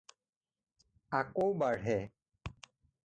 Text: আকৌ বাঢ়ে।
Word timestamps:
আকৌ 1.19 1.47
বাঢ়ে। 1.61 1.97